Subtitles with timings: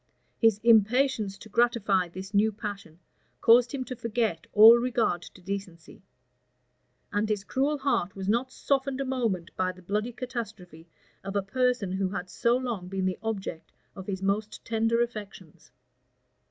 [0.23, 2.97] [*] His impatience to gratify this new passion
[3.39, 6.01] caused him to forgot all regard to decency;
[7.13, 10.87] and his cruel heart was not softened a moment by the bloody catastrophe
[11.23, 15.71] of a person who had so long been the object of his most tender affections.